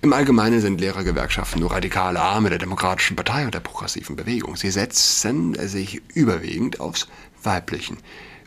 Im 0.00 0.12
Allgemeinen 0.12 0.60
sind 0.60 0.80
Lehrergewerkschaften 0.80 1.60
nur 1.60 1.70
radikale 1.70 2.20
Arme 2.20 2.50
der 2.50 2.58
Demokratischen 2.58 3.14
Partei 3.14 3.44
und 3.44 3.54
der 3.54 3.60
progressiven 3.60 4.16
Bewegung. 4.16 4.56
Sie 4.56 4.72
setzen 4.72 5.54
sich 5.68 6.02
überwiegend 6.12 6.80
aus 6.80 7.06
weiblichen 7.44 7.98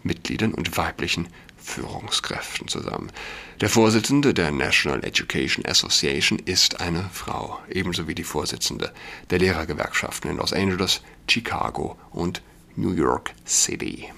Mitgliedern 0.06 0.54
und 0.54 0.78
weiblichen 0.78 1.28
Führungskräften 1.58 2.68
zusammen. 2.68 3.12
Der 3.60 3.70
Vorsitzende 3.70 4.34
der 4.34 4.52
National 4.52 5.04
Education 5.04 5.66
Association 5.66 6.40
ist 6.40 6.80
eine 6.80 7.10
Frau, 7.12 7.60
ebenso 7.70 8.08
wie 8.08 8.16
die 8.16 8.24
Vorsitzende 8.24 8.94
der 9.32 9.40
Lehrergewerkschaften 9.40 10.30
in 10.30 10.38
Los 10.38 10.54
Angeles, 10.54 11.02
Chicago 11.28 11.98
und 12.12 12.42
New 12.76 12.92
York 12.92 13.34
City. 13.46 14.12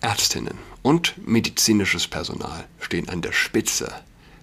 Ärztinnen 0.00 0.58
und 0.82 1.14
medizinisches 1.26 2.06
Personal 2.06 2.66
stehen 2.80 3.08
an 3.08 3.22
der 3.22 3.32
Spitze 3.32 3.92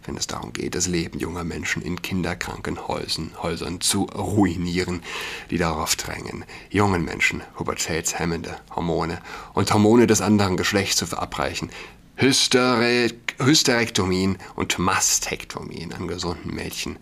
wenn 0.05 0.17
es 0.17 0.27
darum 0.27 0.53
geht, 0.53 0.75
das 0.75 0.87
Leben 0.87 1.19
junger 1.19 1.43
Menschen 1.43 1.81
in 1.81 2.01
Kinderkrankenhäusern 2.01 3.81
zu 3.81 4.03
ruinieren, 4.03 5.01
die 5.49 5.57
darauf 5.57 5.95
drängen, 5.95 6.45
jungen 6.69 7.03
Menschen 7.03 7.41
pubertätshemmende 7.55 8.57
Hormone 8.75 9.21
und 9.53 9.73
Hormone 9.73 10.07
des 10.07 10.21
anderen 10.21 10.57
Geschlechts 10.57 10.97
zu 10.97 11.05
verabreichen, 11.05 11.69
Hystere 12.15 13.09
Hysterektomien 13.39 14.37
und 14.55 14.77
Mastektomien 14.77 15.93
an 15.93 16.07
gesunden 16.07 16.53
Mädchen 16.53 16.97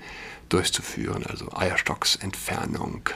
durchzuführen, 0.48 1.26
also 1.26 1.52
Eierstocksentfernung, 1.54 3.10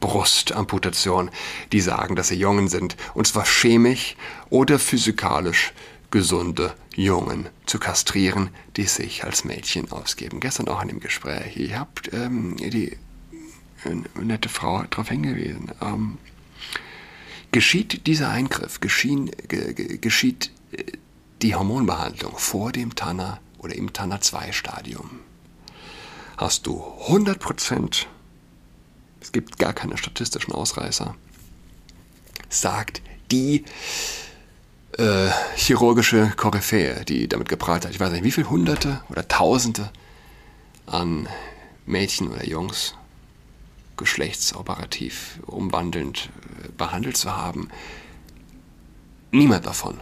Brustamputation, 0.00 1.30
die 1.72 1.80
sagen, 1.80 2.16
dass 2.16 2.28
sie 2.28 2.36
Jungen 2.36 2.68
sind, 2.68 2.96
und 3.14 3.26
zwar 3.26 3.44
chemisch 3.44 4.16
oder 4.50 4.78
physikalisch 4.78 5.72
gesunde 6.12 6.74
Jungen 6.94 7.48
zu 7.66 7.80
kastrieren, 7.80 8.50
die 8.76 8.84
sich 8.84 9.24
als 9.24 9.44
Mädchen 9.44 9.90
ausgeben. 9.90 10.38
Gestern 10.38 10.68
auch 10.68 10.80
in 10.82 10.88
dem 10.88 11.00
Gespräch. 11.00 11.56
Ich 11.56 11.74
habe 11.74 11.90
ähm, 12.12 12.56
die 12.58 12.92
äh, 13.84 14.20
nette 14.22 14.48
Frau 14.48 14.84
darauf 14.84 15.08
hingewiesen. 15.08 15.72
Ähm, 15.80 16.18
geschieht 17.50 18.06
dieser 18.06 18.28
Eingriff, 18.28 18.78
geschehen, 18.78 19.30
ge, 19.48 19.98
geschieht 19.98 20.52
äh, 20.70 20.84
die 21.40 21.56
Hormonbehandlung 21.56 22.36
vor 22.36 22.70
dem 22.70 22.94
Tanner 22.94 23.40
oder 23.58 23.74
im 23.74 23.92
Tanner 23.92 24.20
2 24.20 24.52
Stadium, 24.52 25.20
hast 26.36 26.66
du 26.66 26.82
100%, 27.08 28.06
es 29.20 29.32
gibt 29.32 29.58
gar 29.58 29.72
keine 29.72 29.96
statistischen 29.96 30.52
Ausreißer, 30.52 31.14
sagt 32.48 33.02
die 33.30 33.64
äh, 34.98 35.30
chirurgische 35.56 36.32
Koryphäe, 36.36 37.04
die 37.04 37.28
damit 37.28 37.48
geprahlt 37.48 37.84
hat. 37.84 37.92
Ich 37.92 38.00
weiß 38.00 38.12
nicht, 38.12 38.24
wie 38.24 38.32
viele 38.32 38.50
Hunderte 38.50 39.00
oder 39.08 39.26
Tausende 39.26 39.90
an 40.86 41.28
Mädchen 41.86 42.28
oder 42.28 42.46
Jungs 42.46 42.94
geschlechtsoperativ 43.96 45.38
umwandelnd 45.46 46.28
äh, 46.64 46.68
behandelt 46.76 47.16
zu 47.16 47.34
haben. 47.34 47.68
Niemand 49.30 49.64
davon, 49.64 50.00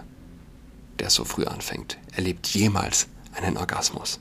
der 0.98 1.10
so 1.10 1.24
früh 1.24 1.44
anfängt, 1.44 1.98
erlebt 2.12 2.48
jemals 2.48 3.08
einen 3.34 3.56
Orgasmus. 3.56 4.18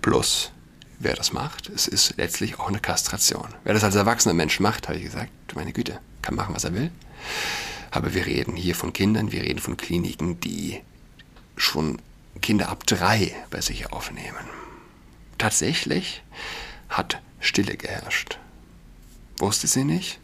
Plus, 0.00 0.52
wer 0.98 1.14
das 1.14 1.32
macht, 1.32 1.68
es 1.68 1.88
ist 1.88 2.16
letztlich 2.16 2.58
auch 2.58 2.68
eine 2.68 2.78
Kastration. 2.78 3.54
Wer 3.64 3.74
das 3.74 3.84
als 3.84 3.94
erwachsener 3.94 4.34
Mensch 4.34 4.60
macht, 4.60 4.88
habe 4.88 4.98
ich 4.98 5.04
gesagt, 5.04 5.30
meine 5.54 5.72
Güte, 5.72 6.00
kann 6.22 6.34
machen, 6.34 6.54
was 6.54 6.64
er 6.64 6.74
will. 6.74 6.90
Aber 7.90 8.14
wir 8.14 8.26
reden 8.26 8.56
hier 8.56 8.74
von 8.74 8.92
Kindern, 8.92 9.32
wir 9.32 9.42
reden 9.42 9.60
von 9.60 9.76
Kliniken, 9.76 10.40
die 10.40 10.80
schon 11.56 12.00
Kinder 12.42 12.68
ab 12.68 12.86
drei 12.86 13.34
bei 13.50 13.60
sich 13.60 13.92
aufnehmen. 13.92 14.44
Tatsächlich 15.38 16.22
hat 16.88 17.20
Stille 17.40 17.76
geherrscht. 17.76 18.38
Wusste 19.38 19.66
sie 19.66 19.84
nicht, 19.84 20.18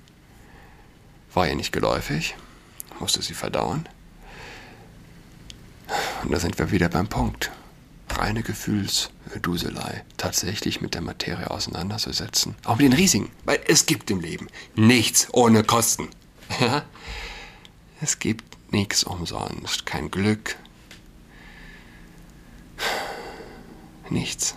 war 1.34 1.48
ihr 1.48 1.54
nicht 1.54 1.72
geläufig, 1.72 2.34
musste 2.98 3.22
sie 3.22 3.34
verdauen. 3.34 3.88
Und 6.22 6.32
da 6.32 6.40
sind 6.40 6.58
wir 6.58 6.70
wieder 6.70 6.88
beim 6.88 7.08
Punkt. 7.08 7.50
Reine 8.10 8.42
Gefühlsduselei. 8.42 10.04
Tatsächlich 10.16 10.80
mit 10.80 10.94
der 10.94 11.00
Materie 11.00 11.50
auseinanderzusetzen. 11.50 12.54
Auch 12.64 12.76
mit 12.76 12.86
den 12.86 12.92
Risiken. 12.92 13.30
Weil 13.44 13.60
es 13.66 13.86
gibt 13.86 14.10
im 14.10 14.20
Leben 14.20 14.48
nichts 14.74 15.28
ohne 15.32 15.64
Kosten. 15.64 16.08
es 18.00 18.18
gibt 18.18 18.72
nichts 18.72 19.04
umsonst. 19.04 19.86
Kein 19.86 20.10
Glück. 20.10 20.56
Nichts. 24.08 24.54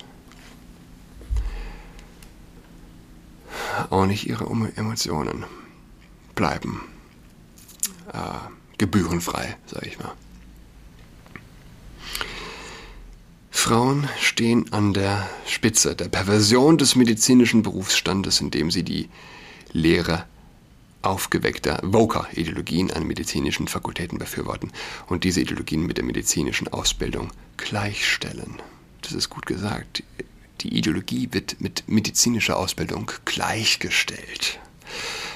Auch 3.89 4.05
nicht 4.05 4.27
ihre 4.27 4.45
Emotionen 4.75 5.45
bleiben 6.35 6.81
äh, 8.12 8.17
gebührenfrei, 8.77 9.55
sage 9.65 9.88
ich 9.88 10.00
mal. 10.00 10.13
Frauen 13.51 14.09
stehen 14.19 14.73
an 14.73 14.93
der 14.93 15.29
Spitze 15.47 15.95
der 15.95 16.09
Perversion 16.09 16.77
des 16.77 16.95
medizinischen 16.95 17.63
Berufsstandes, 17.63 18.41
indem 18.41 18.71
sie 18.71 18.83
die 18.83 19.09
Lehre 19.71 20.25
aufgeweckter 21.03 21.79
Voker-Ideologien 21.83 22.91
an 22.91 23.05
medizinischen 23.05 23.67
Fakultäten 23.67 24.17
befürworten 24.17 24.72
und 25.07 25.24
diese 25.24 25.41
Ideologien 25.41 25.86
mit 25.86 25.98
der 25.98 26.05
medizinischen 26.05 26.67
Ausbildung 26.67 27.31
gleichstellen. 27.57 28.62
Das 29.01 29.13
ist 29.13 29.29
gut 29.29 29.45
gesagt. 29.45 30.03
Die 30.62 30.77
Ideologie 30.77 31.29
wird 31.31 31.60
mit 31.60 31.83
medizinischer 31.88 32.57
Ausbildung 32.57 33.12
gleichgestellt. 33.25 34.60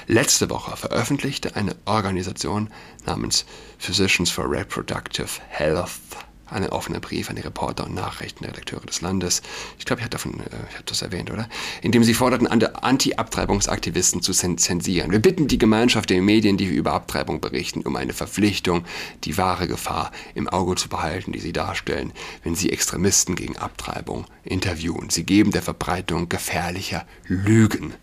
Letzte 0.06 0.48
Woche 0.48 0.76
veröffentlichte 0.76 1.54
eine 1.54 1.76
Organisation 1.84 2.70
namens 3.04 3.44
Physicians 3.78 4.30
for 4.30 4.50
Reproductive 4.50 5.28
Health 5.48 5.90
einen 6.50 6.68
offenen 6.68 7.00
Brief 7.00 7.30
an 7.30 7.36
die 7.36 7.42
Reporter 7.42 7.84
und 7.86 7.94
Nachrichtenredakteure 7.94 8.86
des 8.86 9.00
Landes. 9.00 9.42
Ich 9.78 9.84
glaube, 9.84 10.00
ich 10.00 10.04
hatte 10.04 10.16
davon, 10.16 10.40
äh, 10.40 10.44
ich 10.70 10.74
habe 10.74 10.84
das 10.86 11.02
erwähnt, 11.02 11.30
oder? 11.30 11.48
In 11.82 11.92
dem 11.92 12.04
sie 12.04 12.14
forderten, 12.14 12.46
Anti-Abtreibungsaktivisten 12.46 14.22
zu 14.22 14.32
zensieren. 14.32 15.10
Wir 15.10 15.20
bitten 15.20 15.48
die 15.48 15.58
Gemeinschaft 15.58 16.10
der 16.10 16.22
Medien, 16.22 16.56
die 16.56 16.66
über 16.66 16.92
Abtreibung 16.92 17.40
berichten, 17.40 17.82
um 17.82 17.96
eine 17.96 18.12
Verpflichtung, 18.12 18.84
die 19.24 19.36
wahre 19.36 19.68
Gefahr 19.68 20.12
im 20.34 20.48
Auge 20.48 20.76
zu 20.76 20.88
behalten, 20.88 21.32
die 21.32 21.40
sie 21.40 21.52
darstellen, 21.52 22.12
wenn 22.44 22.54
sie 22.54 22.70
Extremisten 22.70 23.34
gegen 23.34 23.56
Abtreibung 23.56 24.26
interviewen. 24.44 25.10
Sie 25.10 25.24
geben 25.24 25.50
der 25.50 25.62
Verbreitung 25.62 26.28
gefährlicher 26.28 27.06
Lügen 27.26 27.94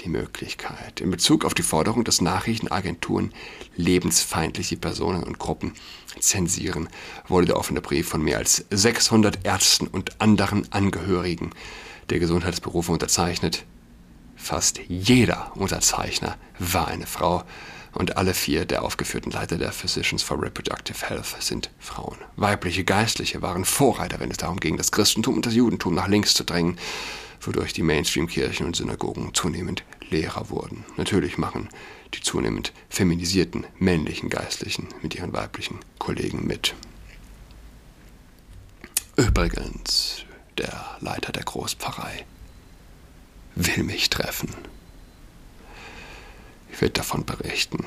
die 0.00 0.08
Möglichkeit. 0.08 1.00
In 1.00 1.10
Bezug 1.10 1.44
auf 1.44 1.54
die 1.54 1.62
Forderung, 1.62 2.04
dass 2.04 2.20
Nachrichtenagenturen 2.20 3.32
lebensfeindliche 3.76 4.76
Personen 4.76 5.22
und 5.22 5.38
Gruppen 5.38 5.74
zensieren, 6.18 6.88
wurde 7.28 7.46
der 7.46 7.56
offene 7.56 7.80
Brief 7.80 8.08
von 8.08 8.22
mehr 8.22 8.38
als 8.38 8.64
600 8.70 9.44
Ärzten 9.44 9.86
und 9.86 10.20
anderen 10.20 10.70
Angehörigen 10.72 11.50
der 12.10 12.18
Gesundheitsberufe 12.18 12.92
unterzeichnet. 12.92 13.64
Fast 14.36 14.80
jeder 14.88 15.52
Unterzeichner 15.56 16.36
war 16.58 16.88
eine 16.88 17.06
Frau 17.06 17.44
und 17.92 18.16
alle 18.16 18.34
vier 18.34 18.64
der 18.64 18.82
aufgeführten 18.82 19.32
Leiter 19.32 19.58
der 19.58 19.72
Physicians 19.72 20.22
for 20.22 20.40
Reproductive 20.40 21.08
Health 21.08 21.36
sind 21.40 21.70
Frauen. 21.78 22.16
Weibliche 22.36 22.84
Geistliche 22.84 23.42
waren 23.42 23.64
Vorreiter, 23.64 24.20
wenn 24.20 24.30
es 24.30 24.36
darum 24.36 24.60
ging, 24.60 24.76
das 24.76 24.92
Christentum 24.92 25.36
und 25.36 25.46
das 25.46 25.54
Judentum 25.54 25.94
nach 25.94 26.08
links 26.08 26.34
zu 26.34 26.44
drängen 26.44 26.78
wodurch 27.40 27.72
die 27.72 27.82
Mainstream-Kirchen 27.82 28.66
und 28.66 28.76
Synagogen 28.76 29.34
zunehmend 29.34 29.84
leerer 30.10 30.50
wurden. 30.50 30.84
Natürlich 30.96 31.38
machen 31.38 31.68
die 32.14 32.20
zunehmend 32.20 32.72
feminisierten 32.88 33.66
männlichen 33.78 34.30
Geistlichen 34.30 34.88
mit 35.02 35.14
ihren 35.14 35.32
weiblichen 35.32 35.78
Kollegen 35.98 36.46
mit. 36.46 36.74
Übrigens, 39.16 40.24
der 40.58 40.96
Leiter 41.00 41.32
der 41.32 41.44
Großpfarrei 41.44 42.24
will 43.54 43.84
mich 43.84 44.10
treffen. 44.10 44.54
Ich 46.72 46.80
werde 46.80 46.94
davon 46.94 47.24
berichten. 47.24 47.84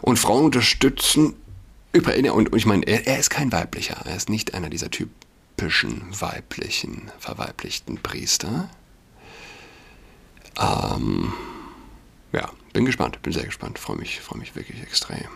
Und 0.00 0.18
Frauen 0.18 0.46
unterstützen, 0.46 1.34
und 1.94 2.56
ich 2.56 2.66
meine, 2.66 2.86
er, 2.86 3.18
ist 3.18 3.30
kein 3.30 3.52
weiblicher, 3.52 4.02
er 4.04 4.16
ist 4.16 4.30
nicht 4.30 4.54
einer 4.54 4.70
dieser 4.70 4.90
Typen 4.90 5.14
typischen 5.62 6.02
weiblichen, 6.20 7.12
verweiblichten 7.18 7.98
Priester. 7.98 8.68
Ähm, 10.60 11.32
ja, 12.32 12.50
bin 12.72 12.84
gespannt, 12.84 13.22
bin 13.22 13.32
sehr 13.32 13.44
gespannt, 13.44 13.78
freue 13.78 13.96
mich, 13.96 14.20
freue 14.20 14.40
mich 14.40 14.56
wirklich 14.56 14.82
extrem. 14.82 15.28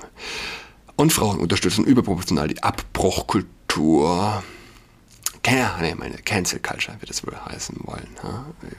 Und 0.97 1.13
Frauen 1.13 1.39
unterstützen 1.39 1.85
überproportional 1.85 2.49
die 2.49 2.61
Abbruchkultur. 2.61 4.43
Can, 5.43 5.81
nee, 5.81 5.95
meine 5.95 6.17
Cancel 6.17 6.59
Culture 6.59 7.01
wird 7.01 7.11
es 7.11 7.25
wohl 7.25 7.37
heißen 7.37 7.77
wollen. 7.85 8.17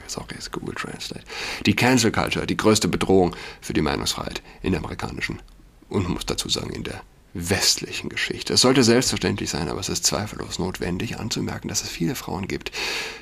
Sorry, 0.06 0.34
ist 0.36 0.52
Google 0.52 0.74
Translate. 0.74 1.24
Die 1.64 1.74
Cancel 1.74 2.12
Culture, 2.12 2.46
die 2.46 2.58
größte 2.58 2.88
Bedrohung 2.88 3.34
für 3.62 3.72
die 3.72 3.80
Meinungsfreiheit 3.80 4.42
in 4.60 4.72
der 4.72 4.80
amerikanischen 4.80 5.40
und 5.88 6.08
muss 6.10 6.26
dazu 6.26 6.50
sagen 6.50 6.70
in 6.70 6.84
der 6.84 7.00
westlichen 7.38 8.08
Geschichte. 8.08 8.54
Es 8.54 8.62
sollte 8.62 8.82
selbstverständlich 8.82 9.50
sein, 9.50 9.68
aber 9.68 9.80
es 9.80 9.88
ist 9.88 10.04
zweifellos 10.04 10.58
notwendig 10.58 11.18
anzumerken, 11.18 11.68
dass 11.68 11.82
es 11.82 11.88
viele 11.88 12.14
Frauen 12.14 12.48
gibt, 12.48 12.72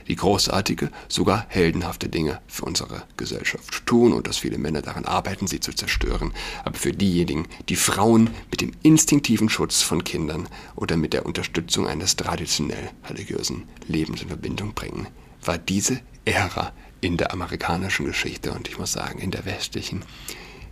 die 0.09 0.17
großartige, 0.17 0.91
sogar 1.09 1.47
heldenhafte 1.49 2.09
Dinge 2.09 2.41
für 2.47 2.65
unsere 2.65 3.03
Gesellschaft 3.17 3.85
tun 3.87 4.13
und 4.13 4.27
dass 4.27 4.39
viele 4.39 4.59
Männer 4.59 4.83
daran 4.83 5.05
arbeiten, 5.05 5.47
sie 5.47 5.61
zu 5.61 5.73
zerstören. 5.73 6.33
Aber 6.65 6.79
für 6.79 6.93
diejenigen, 6.93 7.47
die 7.69 7.77
Frauen 7.77 8.31
mit 8.51 8.61
dem 8.61 8.73
instinktiven 8.83 9.49
Schutz 9.49 9.83
von 9.83 10.05
Kindern 10.05 10.49
oder 10.75 10.97
mit 10.97 11.13
der 11.13 11.27
Unterstützung 11.27 11.87
eines 11.87 12.17
traditionell 12.17 12.91
religiösen 13.09 13.65
Lebens 13.87 14.23
in 14.23 14.29
Verbindung 14.29 14.75
bringen, 14.75 15.09
war 15.45 15.59
diese 15.59 16.01
Ära 16.25 16.73
in 17.01 17.17
der 17.17 17.33
amerikanischen 17.33 18.07
Geschichte 18.07 18.53
und 18.53 18.69
ich 18.69 18.79
muss 18.79 18.93
sagen 18.93 19.19
in 19.19 19.31
der 19.31 19.45
westlichen 19.45 20.05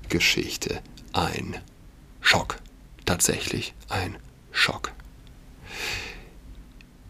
Geschichte 0.09 0.80
ein 1.12 1.57
Schock 2.20 2.59
tatsächlich 3.04 3.74
ein 3.88 4.16
Schock. 4.52 4.92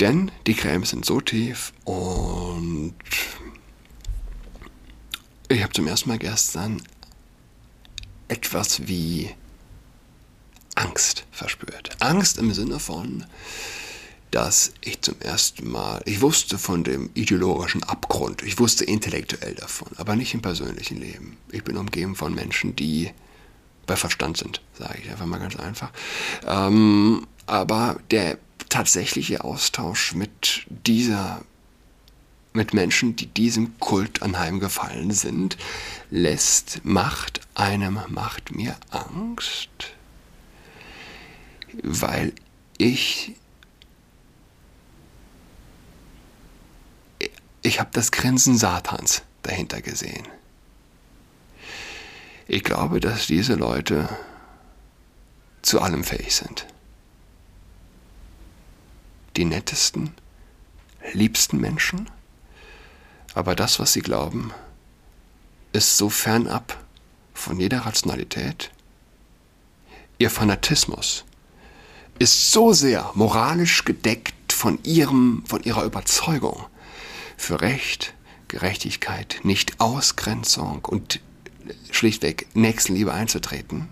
Denn 0.01 0.31
die 0.47 0.55
Gräben 0.55 0.85
sind 0.85 1.05
so 1.05 1.21
tief 1.21 1.73
und 1.85 2.95
ich 5.49 5.63
habe 5.63 5.73
zum 5.73 5.87
ersten 5.87 6.09
Mal 6.09 6.19
gestern 6.19 6.83
etwas 8.29 8.89
wie 8.89 9.31
Angst 10.75 11.25
verspürt. 11.31 11.97
Angst 12.01 12.39
im 12.39 12.53
Sinne 12.53 12.81
von, 12.81 13.25
dass 14.33 14.73
ich 14.81 15.01
zum 15.01 15.15
ersten 15.21 15.71
Mal, 15.71 16.03
ich 16.07 16.21
wusste 16.21 16.59
von 16.59 16.83
dem 16.83 17.11
ideologischen 17.15 17.85
Abgrund, 17.85 18.43
ich 18.43 18.59
wusste 18.59 18.85
intellektuell 18.85 19.55
davon, 19.55 19.89
aber 19.97 20.17
nicht 20.17 20.35
im 20.35 20.43
persönlichen 20.43 20.99
Leben. 20.99 21.37
Ich 21.53 21.63
bin 21.63 21.77
umgeben 21.77 22.17
von 22.17 22.35
Menschen, 22.35 22.75
die 22.75 23.13
bei 23.85 23.97
Verstand 23.97 24.37
sind, 24.37 24.61
sage 24.79 24.99
ich 25.03 25.11
einfach 25.11 25.27
mal 25.27 25.39
ganz 25.39 25.57
einfach. 25.57 25.91
Ähm, 26.47 27.27
aber 27.47 27.97
der 28.11 28.39
tatsächliche 28.69 29.45
Austausch 29.45 30.15
mit 30.15 30.67
dieser, 30.69 31.43
mit 32.53 32.75
Menschen, 32.75 33.17
die 33.17 33.27
diesem 33.27 33.79
Kult 33.79 34.23
anheimgefallen 34.23 35.11
sind, 35.13 35.57
lässt, 36.11 36.85
macht 36.85 37.41
einem, 37.55 38.01
macht 38.09 38.55
mir 38.55 38.77
Angst, 38.91 39.69
weil 41.83 42.33
ich 42.79 43.35
ich 47.65 47.81
habe 47.81 47.91
das 47.93 48.13
Grinsen 48.13 48.57
Satans 48.59 49.23
dahinter 49.43 49.81
gesehen. 49.81 50.29
Ich 52.47 52.63
glaube, 52.63 53.01
dass 53.01 53.27
diese 53.27 53.55
Leute 53.55 54.09
zu 55.63 55.81
allem 55.81 56.05
fähig 56.05 56.35
sind. 56.35 56.67
Die 59.37 59.47
nettesten, 59.47 60.15
liebsten 61.13 61.59
Menschen, 61.59 62.11
aber 63.35 63.55
das, 63.57 63.79
was 63.79 63.95
sie 63.95 64.03
glauben, 64.03 64.53
ist 65.73 65.97
so 65.97 66.11
fernab 66.11 66.79
von 67.33 67.59
jeder 67.59 67.81
Rationalität. 67.81 68.71
Ihr 70.19 70.31
Fanatismus 70.31 71.25
ist 72.19 72.53
so 72.53 72.73
sehr 72.73 73.11
moralisch 73.15 73.85
gedeckt 73.85 74.53
von 74.53 74.79
ihrem, 74.85 75.43
von 75.47 75.63
ihrer 75.65 75.85
Überzeugung, 75.85 76.65
für 77.37 77.61
Recht, 77.61 78.15
Gerechtigkeit, 78.47 79.41
nicht 79.43 79.81
Ausgrenzung 79.81 80.85
und 80.85 81.21
schlichtweg 81.91 82.47
Nächstenliebe 82.55 83.13
einzutreten, 83.13 83.89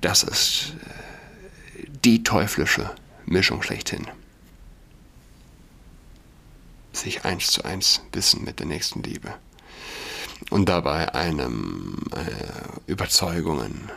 das 0.00 0.22
ist 0.22 0.74
äh, 0.84 1.86
die 2.04 2.22
teuflische 2.22 2.94
Mischung 3.26 3.62
schlechthin. 3.62 4.06
Sich 6.92 7.24
eins 7.24 7.52
zu 7.52 7.64
eins 7.64 8.00
wissen 8.12 8.44
mit 8.44 8.58
der 8.58 8.66
Nächstenliebe 8.66 9.34
und 10.50 10.68
dabei 10.68 11.14
einem 11.14 11.96
äh, 12.14 12.90
Überzeugungen, 12.90 13.90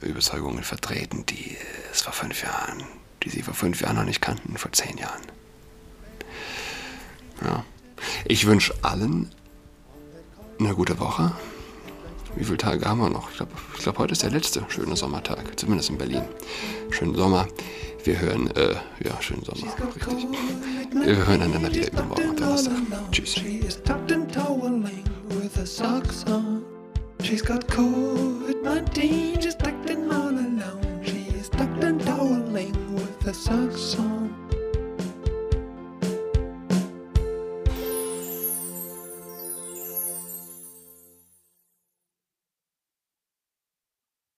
Überzeugungen 0.00 0.64
vertreten, 0.64 1.26
die 1.26 1.56
es 1.90 2.02
vor 2.02 2.12
fünf 2.12 2.42
Jahren, 2.42 2.84
die 3.22 3.30
sie 3.30 3.42
vor 3.42 3.54
fünf 3.54 3.80
Jahren 3.80 3.96
noch 3.96 4.04
nicht 4.04 4.20
kannten, 4.20 4.56
vor 4.56 4.72
zehn 4.72 4.98
Jahren. 4.98 5.22
Ja. 7.44 7.64
Ich 8.24 8.46
wünsche 8.46 8.74
allen 8.82 9.30
eine 10.64 10.76
gute 10.76 11.00
Woche. 11.00 11.32
Wie 12.36 12.44
viele 12.44 12.56
Tage 12.56 12.84
haben 12.84 13.00
wir 13.00 13.10
noch? 13.10 13.28
Ich 13.30 13.36
glaube, 13.36 13.50
glaub, 13.82 13.98
heute 13.98 14.12
ist 14.12 14.22
der 14.22 14.30
letzte 14.30 14.64
schöne 14.68 14.94
Sommertag, 14.94 15.58
zumindest 15.58 15.90
in 15.90 15.98
Berlin. 15.98 16.22
Schönen 16.90 17.16
Sommer. 17.16 17.48
Wir 18.04 18.20
hören, 18.20 18.48
äh, 18.52 18.76
ja, 19.04 19.20
schönen 19.20 19.42
Sommer, 19.42 19.74
richtig. 19.96 20.28
Wir 20.92 21.16
hören 21.16 21.42
einander 21.42 21.74
wieder 21.74 21.88
übermorgen 21.90 22.28
am 22.28 22.36
Donnerstag. 22.36 22.74
Tschüss. 23.10 23.34
She's 27.24 27.44
got 27.44 27.66
COVID-19, 27.68 29.42
she's 29.42 29.56
tucked 29.56 29.90
in 29.90 30.10
all 30.12 30.28
alone. 30.28 31.00
She 31.04 31.26
tucked 31.50 31.82
and 31.82 32.00
toweling 32.00 32.72
with 32.94 33.22
her 33.24 33.34
socks 33.34 33.96
on. 33.98 34.41